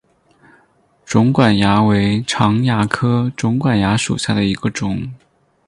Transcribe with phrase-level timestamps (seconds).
[1.05, 5.11] 肿管蚜为常蚜科肿管蚜属下的一个种。